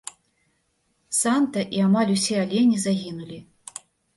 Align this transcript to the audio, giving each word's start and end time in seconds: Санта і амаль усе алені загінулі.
Санта 1.17 1.59
і 1.79 1.83
амаль 1.91 2.13
усе 2.17 2.35
алені 2.45 2.83
загінулі. 2.89 3.39